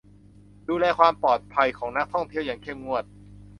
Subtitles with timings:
[0.69, 3.03] ดูแลความปลอดภัยของนักท่องเที่ยวอย่างเข้มงวด